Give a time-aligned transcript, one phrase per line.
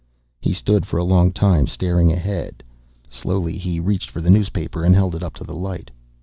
[0.39, 2.63] He stood for a long time, staring ahead.
[3.07, 5.91] Slowly, he reached for the newspaper and held it up to the light.